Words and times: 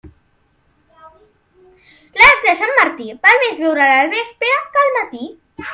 L'arc 2.21 2.41
de 2.47 2.57
Sant 2.63 2.75
Martí, 2.81 3.09
val 3.29 3.39
més 3.45 3.57
veure'l 3.65 3.95
al 4.01 4.13
vespre 4.17 4.55
que 4.73 4.87
al 4.87 4.95
matí. 4.99 5.27